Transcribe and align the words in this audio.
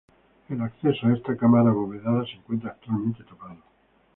El 0.49 0.61
acceso 0.61 1.05
a 1.05 1.13
esta 1.13 1.37
cámara 1.37 1.69
abovedada 1.69 2.25
se 2.25 2.31
encuentra 2.31 2.71
actualmente 2.71 3.23
tapado. 3.23 3.61